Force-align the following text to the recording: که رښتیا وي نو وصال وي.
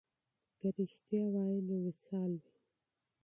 که 0.59 0.67
رښتیا 0.77 1.23
وي 1.33 1.57
نو 1.67 1.75
وصال 1.85 2.31
وي. 2.41 2.53